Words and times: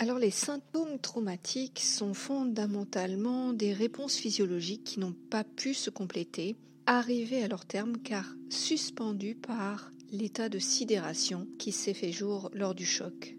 Alors 0.00 0.18
les 0.18 0.30
symptômes 0.30 0.98
traumatiques 0.98 1.80
sont 1.80 2.14
fondamentalement 2.14 3.52
des 3.52 3.74
réponses 3.74 4.16
physiologiques 4.16 4.82
qui 4.82 4.98
n'ont 4.98 5.14
pas 5.28 5.44
pu 5.44 5.74
se 5.74 5.90
compléter, 5.90 6.56
arrivées 6.86 7.42
à 7.42 7.48
leur 7.48 7.66
terme 7.66 7.98
car 7.98 8.34
suspendues 8.48 9.34
par 9.34 9.92
l'état 10.10 10.48
de 10.48 10.58
sidération 10.58 11.46
qui 11.58 11.70
s'est 11.70 11.92
fait 11.92 12.12
jour 12.12 12.50
lors 12.54 12.74
du 12.74 12.86
choc. 12.86 13.36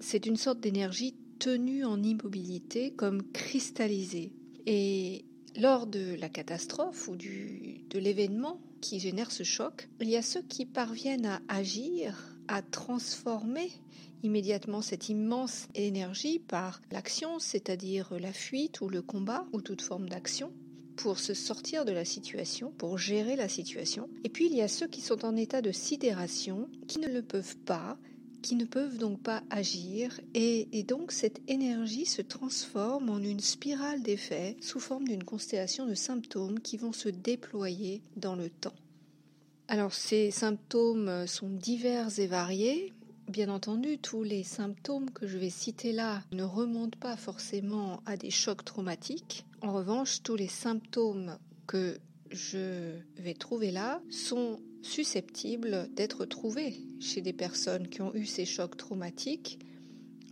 C'est 0.00 0.24
une 0.24 0.38
sorte 0.38 0.60
d'énergie 0.60 1.14
tenue 1.38 1.84
en 1.84 2.02
immobilité 2.02 2.92
comme 2.92 3.22
cristallisée. 3.32 4.32
Et 4.64 5.26
lors 5.58 5.86
de 5.86 6.14
la 6.18 6.30
catastrophe 6.30 7.06
ou 7.06 7.16
de 7.16 7.98
l'événement 7.98 8.62
qui 8.80 8.98
génère 8.98 9.30
ce 9.30 9.42
choc, 9.42 9.90
il 10.00 10.08
y 10.08 10.16
a 10.16 10.22
ceux 10.22 10.40
qui 10.40 10.64
parviennent 10.64 11.26
à 11.26 11.42
agir, 11.48 12.35
à 12.48 12.62
transformer 12.62 13.70
immédiatement 14.22 14.82
cette 14.82 15.08
immense 15.08 15.68
énergie 15.74 16.38
par 16.38 16.80
l'action, 16.90 17.38
c'est-à-dire 17.38 18.14
la 18.18 18.32
fuite 18.32 18.80
ou 18.80 18.88
le 18.88 19.02
combat 19.02 19.46
ou 19.52 19.60
toute 19.60 19.82
forme 19.82 20.08
d'action 20.08 20.52
pour 20.96 21.18
se 21.18 21.34
sortir 21.34 21.84
de 21.84 21.92
la 21.92 22.04
situation, 22.04 22.72
pour 22.76 22.98
gérer 22.98 23.36
la 23.36 23.48
situation. 23.48 24.08
Et 24.24 24.28
puis 24.28 24.46
il 24.46 24.56
y 24.56 24.62
a 24.62 24.68
ceux 24.68 24.88
qui 24.88 25.02
sont 25.02 25.24
en 25.24 25.36
état 25.36 25.60
de 25.60 25.70
sidération, 25.70 26.68
qui 26.88 26.98
ne 26.98 27.08
le 27.08 27.22
peuvent 27.22 27.56
pas, 27.58 27.98
qui 28.42 28.54
ne 28.54 28.64
peuvent 28.64 28.96
donc 28.96 29.22
pas 29.22 29.42
agir, 29.50 30.20
et, 30.34 30.68
et 30.72 30.82
donc 30.84 31.12
cette 31.12 31.40
énergie 31.48 32.06
se 32.06 32.22
transforme 32.22 33.10
en 33.10 33.18
une 33.18 33.40
spirale 33.40 34.02
d'effets 34.02 34.56
sous 34.60 34.80
forme 34.80 35.06
d'une 35.06 35.24
constellation 35.24 35.86
de 35.86 35.94
symptômes 35.94 36.60
qui 36.60 36.76
vont 36.76 36.92
se 36.92 37.08
déployer 37.08 38.02
dans 38.16 38.36
le 38.36 38.48
temps. 38.48 38.74
Alors 39.68 39.94
ces 39.94 40.30
symptômes 40.30 41.26
sont 41.26 41.48
divers 41.48 42.18
et 42.18 42.26
variés, 42.26 42.92
Bien 43.28 43.48
entendu, 43.48 43.98
tous 43.98 44.22
les 44.22 44.44
symptômes 44.44 45.10
que 45.10 45.26
je 45.26 45.36
vais 45.36 45.50
citer 45.50 45.90
là 45.90 46.22
ne 46.30 46.44
remontent 46.44 46.98
pas 47.00 47.16
forcément 47.16 48.00
à 48.06 48.16
des 48.16 48.30
chocs 48.30 48.64
traumatiques. 48.64 49.44
En 49.62 49.72
revanche, 49.72 50.22
tous 50.22 50.36
les 50.36 50.46
symptômes 50.46 51.36
que 51.66 51.98
je 52.30 52.92
vais 53.16 53.34
trouver 53.34 53.72
là 53.72 54.00
sont 54.10 54.60
susceptibles 54.82 55.88
d'être 55.92 56.24
trouvés 56.24 56.76
chez 57.00 57.20
des 57.20 57.32
personnes 57.32 57.88
qui 57.88 58.00
ont 58.00 58.14
eu 58.14 58.26
ces 58.26 58.44
chocs 58.44 58.76
traumatiques. 58.76 59.58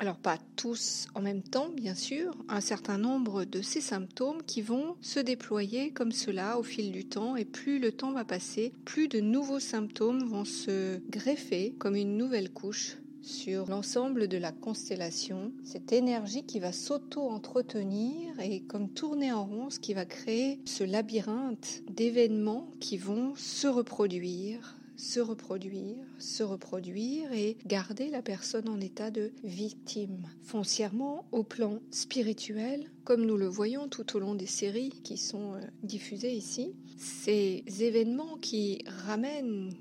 Alors 0.00 0.17
pas 0.17 0.39
tous 0.56 1.06
en 1.14 1.23
même 1.23 1.42
temps, 1.42 1.69
bien 1.69 1.95
sûr, 1.95 2.34
un 2.48 2.61
certain 2.61 2.98
nombre 2.98 3.45
de 3.45 3.62
ces 3.62 3.81
symptômes 3.81 4.42
qui 4.42 4.61
vont 4.61 4.97
se 5.00 5.20
déployer 5.20 5.92
comme 5.92 6.11
cela 6.11 6.59
au 6.59 6.64
fil 6.64 6.91
du 6.91 7.05
temps. 7.05 7.37
Et 7.37 7.45
plus 7.45 7.78
le 7.78 7.92
temps 7.92 8.12
va 8.12 8.25
passer, 8.25 8.72
plus 8.84 9.06
de 9.06 9.20
nouveaux 9.20 9.61
symptômes 9.61 10.25
vont 10.25 10.45
se 10.45 10.98
greffer 11.11 11.75
comme 11.78 11.95
une 11.95 12.17
nouvelle 12.17 12.50
couche 12.50 12.97
sur 13.22 13.67
l'ensemble 13.70 14.28
de 14.28 14.37
la 14.37 14.53
constellation, 14.53 15.53
cette 15.65 15.92
énergie 15.92 16.45
qui 16.45 16.61
va 16.61 16.72
s'auto-entretenir 16.72 18.39
et 18.39 18.61
comme 18.61 18.91
tourner 18.91 19.33
en 19.33 19.47
rond, 19.47 19.70
ce 19.70 19.78
qui 19.78 19.95
va 19.95 20.05
créer 20.05 20.61
ce 20.67 20.84
labyrinthe 20.84 21.83
d'événements 21.89 22.70
qui 22.81 22.98
vont 22.98 23.34
se 23.37 23.67
reproduire, 23.67 24.77
se 24.97 25.20
reproduire, 25.20 25.97
se 26.19 26.42
reproduire 26.42 27.33
et 27.33 27.56
garder 27.67 28.11
la 28.11 28.23
personne 28.23 28.69
en 28.69 28.81
état 28.81 29.11
de 29.11 29.33
victime. 29.42 30.28
Foncièrement, 30.42 31.27
au 31.33 31.42
plan 31.42 31.81
spirituel, 31.91 32.91
comme 33.05 33.25
nous 33.25 33.37
le 33.37 33.47
voyons 33.47 33.89
tout 33.89 34.17
au 34.17 34.20
long 34.20 34.34
des 34.34 34.47
séries 34.47 35.00
qui 35.03 35.17
sont 35.17 35.55
euh, 35.55 35.61
diffusées 35.83 36.33
ici, 36.33 36.75
ces 36.97 37.65
événements 37.81 38.37
qui 38.39 38.84
ramènent 39.06 39.72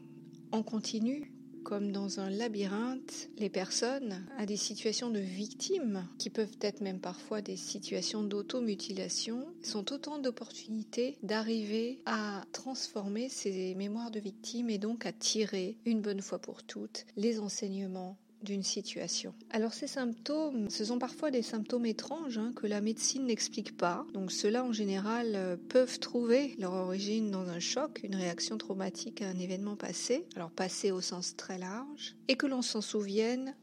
en 0.52 0.64
continu 0.64 1.33
comme 1.64 1.92
dans 1.92 2.20
un 2.20 2.30
labyrinthe, 2.30 3.30
les 3.38 3.50
personnes 3.50 4.26
à 4.38 4.46
des 4.46 4.58
situations 4.58 5.10
de 5.10 5.20
victimes, 5.20 6.08
qui 6.18 6.30
peuvent 6.30 6.58
être 6.62 6.82
même 6.82 7.00
parfois 7.00 7.42
des 7.42 7.56
situations 7.56 8.24
d'automutilation, 8.24 9.46
sont 9.62 9.92
autant 9.94 10.20
d'opportunités 10.20 11.18
d'arriver 11.24 12.02
à 12.06 12.44
transformer 12.52 13.30
ces 13.30 13.76
mémoires 13.76 14.12
de 14.12 14.20
victimes 14.20 14.70
et 14.70 14.78
donc 14.78 15.06
à 15.06 15.12
tirer 15.12 15.78
une 15.86 16.02
bonne 16.02 16.22
fois 16.22 16.40
pour 16.40 16.64
toutes 16.64 17.06
les 17.16 17.40
enseignements 17.40 18.18
d'une 18.44 18.64
situation. 18.64 19.34
Alors 19.50 19.74
ces 19.74 19.88
symptômes, 19.88 20.70
ce 20.70 20.86
sont 20.86 21.00
parfois 21.00 21.32
des 21.32 21.42
symptômes 21.42 21.86
étranges 21.86 22.38
hein, 22.38 22.52
que 22.56 22.68
la 22.68 22.82
médecine 22.82 23.26
n'explique 23.26 23.78
pas. 23.78 24.06
Donc 24.14 24.32
ceux-là 24.32 24.64
en 24.64 24.72
général 24.72 25.34
euh, 25.36 25.58
peuvent 25.70 26.00
trouver 26.00 26.56
leur 26.60 26.74
origine 26.74 27.32
dans 27.32 27.50
un 27.50 27.60
choc, 27.60 28.02
une 28.04 28.16
réaction 28.16 28.58
traumatique 28.58 29.22
à 29.22 29.30
un 29.30 29.40
événement 29.40 29.76
passé, 29.76 30.26
alors 30.36 30.52
passé 30.52 30.92
au 30.92 31.02
sens 31.02 31.36
très 31.36 31.58
large, 31.58 32.16
et 32.28 32.36
que 32.36 32.48
l'on 32.48 32.62
s'en 32.62 32.82
souvienne 32.82 33.56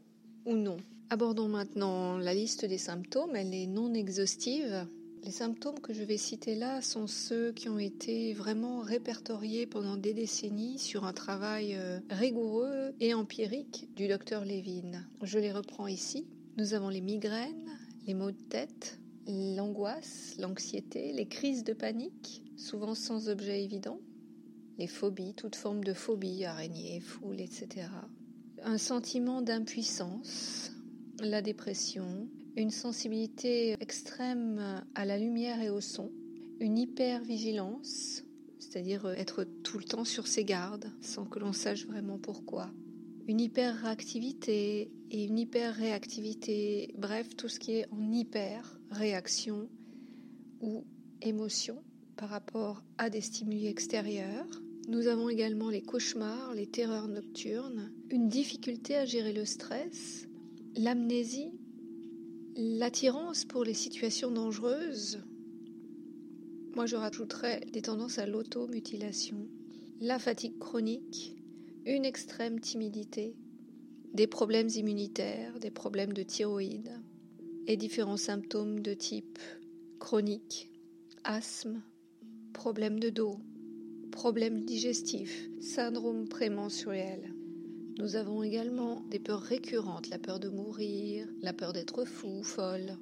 ou 0.46 0.56
non. 0.56 0.78
Abordons 1.10 1.48
maintenant 1.48 2.18
la 2.18 2.34
liste 2.34 2.64
des 2.64 2.78
symptômes, 2.78 3.34
elle 3.34 3.52
est 3.52 3.66
non 3.66 3.92
exhaustive. 3.94 4.86
Les 5.22 5.32
symptômes 5.32 5.80
que 5.80 5.92
je 5.92 6.02
vais 6.02 6.16
citer 6.16 6.54
là 6.54 6.80
sont 6.80 7.06
ceux 7.06 7.52
qui 7.52 7.68
ont 7.68 7.78
été 7.78 8.32
vraiment 8.32 8.80
répertoriés 8.80 9.66
pendant 9.66 9.96
des 9.96 10.14
décennies 10.14 10.78
sur 10.78 11.04
un 11.04 11.12
travail 11.12 11.74
euh, 11.74 12.00
rigoureux 12.08 12.94
et 13.00 13.12
empirique 13.12 13.88
du 13.94 14.08
docteur 14.08 14.46
Levin. 14.46 15.04
Je 15.22 15.38
les 15.38 15.52
reprends 15.52 15.86
ici. 15.86 16.26
Nous 16.56 16.72
avons 16.72 16.88
les 16.88 17.02
migraines, 17.02 17.70
les 18.06 18.14
maux 18.14 18.30
de 18.30 18.40
tête, 18.48 18.98
l'angoisse, 19.26 20.36
l'anxiété, 20.38 21.12
les 21.12 21.26
crises 21.26 21.64
de 21.64 21.74
panique, 21.74 22.42
souvent 22.56 22.94
sans 22.94 23.28
objet 23.28 23.62
évident, 23.62 24.00
les 24.78 24.86
phobies, 24.86 25.34
toute 25.34 25.54
forme 25.54 25.84
de 25.84 25.92
phobie, 25.92 26.46
araignées, 26.46 27.00
foules, 27.00 27.40
etc. 27.40 27.88
Un 28.64 28.78
sentiment 28.78 29.42
d'impuissance, 29.42 30.72
la 31.20 31.42
dépression, 31.42 32.26
une 32.56 32.70
sensibilité 32.70 33.76
extrême 33.80 34.84
à 34.94 35.04
la 35.04 35.18
lumière 35.18 35.60
et 35.62 35.70
au 35.70 35.80
son, 35.80 36.10
une 36.60 36.78
hypervigilance, 36.78 38.24
c'est-à-dire 38.58 39.06
être 39.16 39.44
tout 39.44 39.78
le 39.78 39.84
temps 39.84 40.04
sur 40.04 40.26
ses 40.26 40.44
gardes 40.44 40.92
sans 41.00 41.24
que 41.24 41.38
l'on 41.38 41.52
sache 41.52 41.86
vraiment 41.86 42.18
pourquoi, 42.18 42.70
une 43.26 43.40
hyper-réactivité 43.40 44.90
et 45.10 45.24
une 45.24 45.38
hyper-réactivité, 45.38 46.94
bref, 46.98 47.36
tout 47.36 47.48
ce 47.48 47.60
qui 47.60 47.72
est 47.72 47.86
en 47.92 48.12
hyper-réaction 48.12 49.68
ou 50.60 50.84
émotion 51.22 51.82
par 52.16 52.28
rapport 52.28 52.82
à 52.98 53.10
des 53.10 53.20
stimuli 53.20 53.66
extérieurs. 53.66 54.46
Nous 54.88 55.06
avons 55.06 55.28
également 55.28 55.70
les 55.70 55.82
cauchemars, 55.82 56.54
les 56.54 56.66
terreurs 56.66 57.08
nocturnes, 57.08 57.92
une 58.10 58.28
difficulté 58.28 58.96
à 58.96 59.04
gérer 59.04 59.32
le 59.32 59.44
stress, 59.44 60.26
l'amnésie 60.76 61.52
L'attirance 62.62 63.46
pour 63.46 63.64
les 63.64 63.72
situations 63.72 64.30
dangereuses, 64.30 65.22
moi 66.74 66.84
je 66.84 66.94
rajouterais 66.94 67.62
des 67.72 67.80
tendances 67.80 68.18
à 68.18 68.26
l'automutilation, 68.26 69.48
la 69.98 70.18
fatigue 70.18 70.58
chronique, 70.58 71.38
une 71.86 72.04
extrême 72.04 72.60
timidité, 72.60 73.34
des 74.12 74.26
problèmes 74.26 74.68
immunitaires, 74.74 75.58
des 75.58 75.70
problèmes 75.70 76.12
de 76.12 76.22
thyroïde 76.22 76.92
et 77.66 77.78
différents 77.78 78.18
symptômes 78.18 78.80
de 78.80 78.92
type 78.92 79.38
chronique, 79.98 80.70
asthme, 81.24 81.82
problèmes 82.52 83.00
de 83.00 83.08
dos, 83.08 83.40
problèmes 84.12 84.66
digestifs, 84.66 85.48
syndrome 85.62 86.28
prémenstruel. 86.28 87.39
Nous 88.00 88.16
avons 88.16 88.42
également 88.42 89.02
des 89.10 89.18
peurs 89.18 89.42
récurrentes, 89.42 90.08
la 90.08 90.18
peur 90.18 90.40
de 90.40 90.48
mourir, 90.48 91.28
la 91.42 91.52
peur 91.52 91.74
d'être 91.74 92.06
fou, 92.06 92.42
folle, 92.42 92.96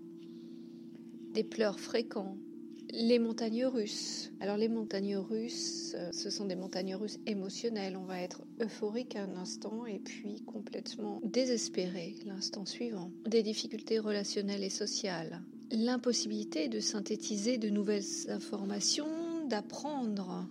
des 1.34 1.44
pleurs 1.44 1.78
fréquents, 1.78 2.36
les 2.90 3.20
montagnes 3.20 3.66
russes. 3.66 4.32
Alors 4.40 4.56
les 4.56 4.66
montagnes 4.66 5.16
russes, 5.16 5.94
euh, 5.96 6.10
ce 6.10 6.30
sont 6.30 6.46
des 6.46 6.56
montagnes 6.56 6.96
russes 6.96 7.20
émotionnelles. 7.26 7.96
On 7.96 8.06
va 8.06 8.20
être 8.20 8.42
euphorique 8.60 9.14
un 9.14 9.36
instant 9.36 9.86
et 9.86 10.00
puis 10.00 10.42
complètement 10.46 11.20
désespéré 11.22 12.16
l'instant 12.24 12.64
suivant. 12.64 13.12
Des 13.24 13.44
difficultés 13.44 14.00
relationnelles 14.00 14.64
et 14.64 14.70
sociales. 14.70 15.42
L'impossibilité 15.70 16.66
de 16.66 16.80
synthétiser 16.80 17.56
de 17.56 17.68
nouvelles 17.68 18.02
informations, 18.30 19.46
d'apprendre 19.46 20.48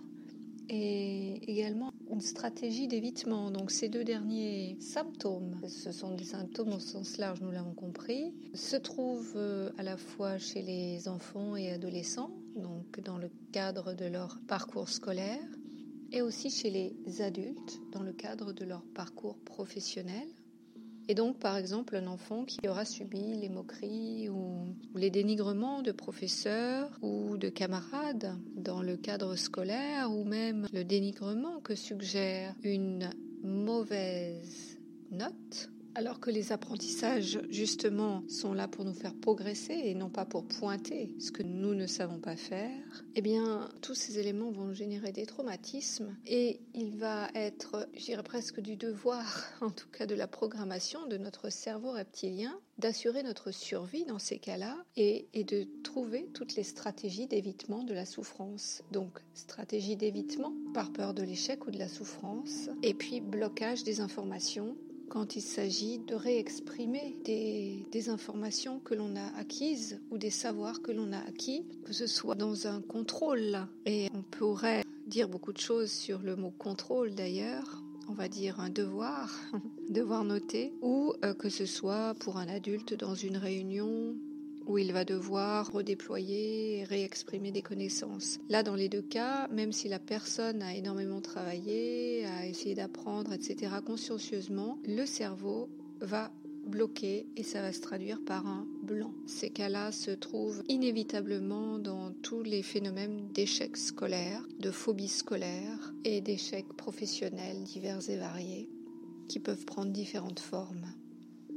et 0.70 1.50
également 1.50 1.90
une 2.10 2.20
stratégie 2.20 2.88
d'évitement. 2.88 3.50
Donc 3.50 3.70
ces 3.70 3.88
deux 3.88 4.04
derniers 4.04 4.76
symptômes, 4.80 5.56
ce 5.66 5.92
sont 5.92 6.14
des 6.14 6.24
symptômes 6.24 6.72
au 6.72 6.80
sens 6.80 7.18
large, 7.18 7.40
nous 7.40 7.50
l'avons 7.50 7.74
compris, 7.74 8.34
se 8.54 8.76
trouvent 8.76 9.34
euh, 9.36 9.70
à 9.78 9.82
la 9.82 9.96
fois 9.96 10.38
chez 10.38 10.62
les 10.62 11.08
enfants 11.08 11.56
et 11.56 11.70
adolescents, 11.70 12.30
donc 12.56 13.00
dans 13.00 13.18
le 13.18 13.30
cadre 13.52 13.94
de 13.94 14.06
leur 14.06 14.38
parcours 14.46 14.88
scolaire, 14.88 15.44
et 16.12 16.22
aussi 16.22 16.50
chez 16.50 16.70
les 16.70 17.20
adultes 17.20 17.80
dans 17.92 18.02
le 18.02 18.12
cadre 18.12 18.52
de 18.52 18.64
leur 18.64 18.82
parcours 18.94 19.38
professionnel. 19.38 20.26
Et 21.10 21.14
donc, 21.14 21.38
par 21.38 21.56
exemple, 21.56 21.96
un 21.96 22.06
enfant 22.06 22.44
qui 22.44 22.68
aura 22.68 22.84
subi 22.84 23.34
les 23.34 23.48
moqueries 23.48 24.28
ou, 24.28 24.74
les 24.94 25.08
dénigrements 25.10 25.80
de 25.80 25.90
professeurs 25.90 26.90
ou 27.00 27.38
de 27.38 27.48
camarades 27.48 28.36
dans 28.56 28.82
le 28.82 28.98
cadre 28.98 29.34
scolaire, 29.34 30.10
ou 30.12 30.24
même 30.24 30.66
le 30.70 30.84
dénigrement 30.84 31.60
que 31.60 31.74
suggère 31.74 32.54
une 32.62 33.08
mauvaise 33.42 34.78
note, 35.10 35.70
Alors 35.98 36.20
que 36.20 36.30
les 36.30 36.52
apprentissages, 36.52 37.40
justement, 37.50 38.22
sont 38.28 38.52
là 38.52 38.68
pour 38.68 38.84
nous 38.84 38.94
faire 38.94 39.16
progresser 39.16 39.72
et 39.72 39.96
non 39.96 40.10
pas 40.10 40.24
pour 40.24 40.46
pointer 40.46 41.12
ce 41.18 41.32
que 41.32 41.42
nous 41.42 41.74
ne 41.74 41.88
savons 41.88 42.20
pas 42.20 42.36
faire, 42.36 43.04
eh 43.16 43.20
bien, 43.20 43.68
tous 43.82 43.96
ces 43.96 44.20
éléments 44.20 44.52
vont 44.52 44.72
générer 44.72 45.10
des 45.10 45.26
traumatismes 45.26 46.16
et 46.24 46.60
il 46.72 46.96
va 46.96 47.26
être, 47.34 47.88
je 47.96 48.04
dirais 48.04 48.22
presque 48.22 48.60
du 48.60 48.76
devoir, 48.76 49.42
en 49.60 49.70
tout 49.70 49.88
cas 49.88 50.06
de 50.06 50.14
la 50.14 50.28
programmation 50.28 51.04
de 51.08 51.16
notre 51.16 51.50
cerveau 51.50 51.90
reptilien, 51.90 52.60
d'assurer 52.78 53.24
notre 53.24 53.50
survie 53.50 54.04
dans 54.04 54.20
ces 54.20 54.38
cas-là 54.38 54.76
et, 54.94 55.26
et, 55.34 55.42
de 55.42 55.66
trouver 55.82 56.28
toutes 56.32 56.54
les 56.54 56.62
stratégies 56.62 57.26
d'évitement 57.26 57.82
de 57.82 57.92
la 57.92 58.06
souffrance. 58.06 58.84
Donc, 58.92 59.18
stratégie 59.34 59.96
d'évitement 59.96 60.52
par 60.74 60.92
peur 60.92 61.12
de 61.12 61.24
l'échec 61.24 61.66
ou 61.66 61.72
de 61.72 61.78
la 61.78 61.88
souffrance, 61.88 62.68
et 62.84 62.94
puis 62.94 63.20
blocage 63.20 63.82
des 63.82 64.00
informations 64.00 64.76
quand 65.08 65.36
il 65.36 65.42
s'agit 65.42 65.98
de 65.98 66.14
réexprimer 66.14 67.16
des, 67.24 68.08
informations 68.08 68.78
que 68.78 68.94
l'on 68.94 69.16
a 69.16 69.38
acquises 69.38 70.00
ou 70.10 70.18
des 70.18 70.30
savoirs 70.30 70.80
que 70.80 70.92
l'on 70.92 71.12
a 71.12 71.18
acquis, 71.18 71.66
que 71.84 71.92
ce 71.92 72.06
soit 72.06 72.36
dans 72.36 72.66
un 72.66 72.80
contrôle. 72.80 73.66
Et 73.84 74.08
on 74.14 74.22
pourrait 74.22 74.84
dire 75.06 75.28
beaucoup 75.28 75.52
de 75.52 75.58
choses 75.58 75.90
sur 75.90 76.20
le 76.20 76.36
mot 76.36 76.52
contrôle 76.56 77.14
d'ailleurs, 77.14 77.82
on 78.08 78.12
va 78.12 78.28
dire 78.28 78.60
un 78.60 78.70
devoir, 78.70 79.34
devoir 79.90 80.24
noter, 80.24 80.72
ou 80.80 81.12
euh, 81.24 81.34
que 81.34 81.48
ce 81.48 81.66
soit 81.66 82.14
pour 82.20 82.38
un 82.38 82.48
adulte 82.48 82.94
dans 82.94 83.14
une 83.14 83.36
réunion 83.36 84.14
où 84.68 84.78
il 84.78 84.92
va 84.92 85.04
devoir 85.04 85.72
redéployer 85.72 86.78
et 86.78 86.84
réexprimer 86.84 87.50
des 87.50 87.62
connaissances. 87.62 88.38
Là, 88.48 88.62
dans 88.62 88.76
les 88.76 88.88
deux 88.88 89.02
cas, 89.02 89.48
même 89.48 89.72
si 89.72 89.88
la 89.88 89.98
personne 89.98 90.62
a 90.62 90.74
énormément 90.74 91.20
travaillé, 91.20 92.24
a 92.26 92.46
essayé 92.46 92.74
d'apprendre, 92.74 93.32
etc., 93.32 93.72
consciencieusement, 93.84 94.78
le 94.86 95.06
cerveau 95.06 95.68
va 96.00 96.30
bloquer 96.66 97.26
et 97.36 97.42
ça 97.42 97.62
va 97.62 97.72
se 97.72 97.80
traduire 97.80 98.20
par 98.20 98.46
un 98.46 98.66
blanc. 98.82 99.12
Ces 99.26 99.48
cas-là 99.48 99.90
se 99.90 100.10
trouvent 100.10 100.62
inévitablement 100.68 101.78
dans 101.78 102.12
tous 102.22 102.42
les 102.42 102.62
phénomènes 102.62 103.28
d'échecs 103.32 103.78
scolaires, 103.78 104.46
de 104.60 104.70
phobie 104.70 105.08
scolaire 105.08 105.94
et 106.04 106.20
d'échecs 106.20 106.72
professionnels 106.76 107.62
divers 107.64 108.10
et 108.10 108.18
variés 108.18 108.68
qui 109.28 109.40
peuvent 109.40 109.64
prendre 109.64 109.92
différentes 109.92 110.40
formes. 110.40 110.86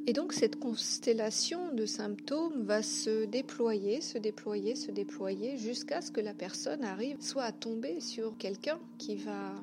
Et 0.07 0.13
donc 0.13 0.33
cette 0.33 0.59
constellation 0.59 1.73
de 1.73 1.85
symptômes 1.85 2.63
va 2.63 2.81
se 2.81 3.25
déployer, 3.25 4.01
se 4.01 4.17
déployer, 4.17 4.75
se 4.75 4.91
déployer 4.91 5.57
jusqu'à 5.57 6.01
ce 6.01 6.11
que 6.11 6.21
la 6.21 6.33
personne 6.33 6.83
arrive 6.83 7.17
soit 7.21 7.43
à 7.43 7.51
tomber 7.51 7.99
sur 7.99 8.35
quelqu'un 8.37 8.79
qui 8.97 9.15
va 9.15 9.53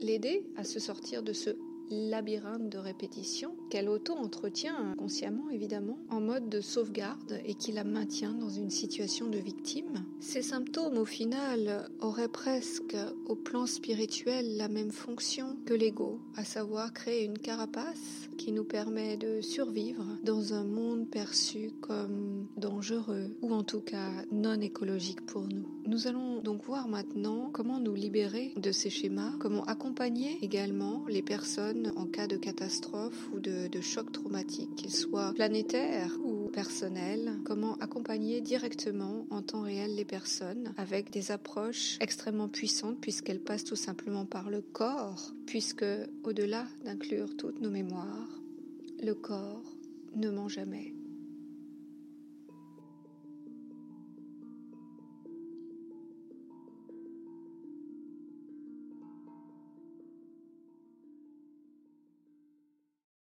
l'aider 0.00 0.44
à 0.56 0.64
se 0.64 0.80
sortir 0.80 1.22
de 1.22 1.32
ce 1.32 1.50
labyrinthe 1.90 2.68
de 2.70 2.78
répétition 2.78 3.54
qu'elle 3.70 3.88
auto-entretient 3.88 4.94
consciemment 4.96 5.50
évidemment 5.50 5.98
en 6.10 6.20
mode 6.20 6.48
de 6.48 6.60
sauvegarde 6.60 7.40
et 7.44 7.54
qui 7.54 7.72
la 7.72 7.84
maintient 7.84 8.34
dans 8.34 8.48
une 8.48 8.70
situation 8.70 9.28
de 9.28 9.38
victime. 9.38 10.04
Ces 10.20 10.42
symptômes 10.42 10.98
au 10.98 11.04
final 11.04 11.88
auraient 12.00 12.28
presque 12.28 12.96
au 13.26 13.36
plan 13.36 13.66
spirituel 13.66 14.56
la 14.56 14.68
même 14.68 14.90
fonction 14.90 15.56
que 15.66 15.74
l'ego, 15.74 16.20
à 16.36 16.44
savoir 16.44 16.92
créer 16.92 17.24
une 17.24 17.38
carapace 17.38 18.28
qui 18.38 18.52
nous 18.52 18.64
permet 18.64 19.16
de 19.16 19.40
survivre 19.40 20.04
dans 20.22 20.54
un 20.54 20.64
monde 20.64 21.08
perçu 21.08 21.70
comme 21.80 22.48
dangereux 22.56 23.36
ou 23.42 23.52
en 23.52 23.62
tout 23.62 23.80
cas 23.80 24.10
non 24.32 24.60
écologique 24.60 25.24
pour 25.26 25.42
nous. 25.42 25.66
Nous 25.86 26.06
allons 26.06 26.40
donc 26.40 26.64
voir 26.64 26.88
maintenant 26.88 27.50
comment 27.52 27.78
nous 27.78 27.94
libérer 27.94 28.52
de 28.56 28.72
ces 28.72 28.90
schémas, 28.90 29.32
comment 29.38 29.64
accompagner 29.64 30.38
également 30.42 31.04
les 31.08 31.22
personnes 31.22 31.92
en 31.96 32.06
cas 32.06 32.26
de 32.26 32.36
catastrophe 32.36 33.28
ou 33.34 33.40
de, 33.40 33.53
de 33.68 33.80
choc 33.80 34.12
traumatique, 34.12 34.74
qu'il 34.76 34.92
soit 34.92 35.32
planétaire 35.34 36.10
ou 36.24 36.48
personnel, 36.48 37.38
comment 37.44 37.74
accompagner 37.76 38.40
directement 38.40 39.26
en 39.30 39.42
temps 39.42 39.62
réel 39.62 39.94
les 39.94 40.04
personnes 40.04 40.74
avec 40.76 41.10
des 41.10 41.30
approches 41.30 41.96
extrêmement 42.00 42.48
puissantes 42.48 43.00
puisqu'elles 43.00 43.40
passent 43.40 43.64
tout 43.64 43.76
simplement 43.76 44.26
par 44.26 44.50
le 44.50 44.60
corps, 44.60 45.32
puisque 45.46 45.84
au-delà 46.22 46.66
d'inclure 46.84 47.36
toutes 47.36 47.60
nos 47.60 47.70
mémoires, 47.70 48.40
le 49.02 49.14
corps 49.14 49.62
ne 50.16 50.30
ment 50.30 50.48
jamais. 50.48 50.94